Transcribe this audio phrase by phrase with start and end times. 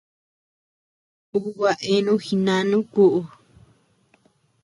[1.37, 3.21] Ú gua eanu jinánu kúʼu.